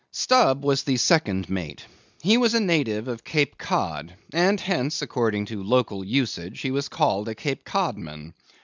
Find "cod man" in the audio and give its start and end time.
7.63-8.33